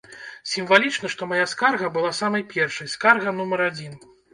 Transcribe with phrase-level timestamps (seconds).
[0.53, 4.01] Сімвалічна, што мая скарга была самай першай, скарга нумар адзін!